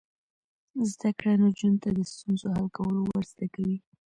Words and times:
زده 0.91 1.09
کړه 1.17 1.33
نجونو 1.43 1.77
ته 1.83 1.89
د 1.97 1.99
ستونزو 2.11 2.45
حل 2.53 2.67
کول 2.77 2.95
ور 2.99 3.23
زده 3.31 3.47
کوي. 3.53 3.77